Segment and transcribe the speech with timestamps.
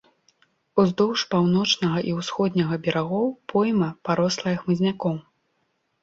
[0.83, 5.21] Уздоўж паўночнага і ўсходняга берагоў пойма, парослая хмызняком.